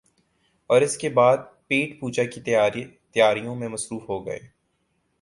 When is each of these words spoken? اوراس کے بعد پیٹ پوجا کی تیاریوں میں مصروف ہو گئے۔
اوراس 0.69 0.97
کے 0.97 1.09
بعد 1.09 1.37
پیٹ 1.67 1.99
پوجا 1.99 2.23
کی 2.23 2.41
تیاریوں 3.13 3.55
میں 3.55 3.67
مصروف 3.67 4.09
ہو 4.09 4.25
گئے۔ 4.25 4.39